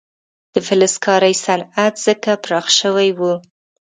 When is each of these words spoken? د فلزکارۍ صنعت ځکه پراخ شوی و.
د 0.53 0.55
فلزکارۍ 0.67 1.35
صنعت 1.45 1.93
ځکه 2.05 2.31
پراخ 2.43 2.67
شوی 2.79 3.09
و. 3.17 3.19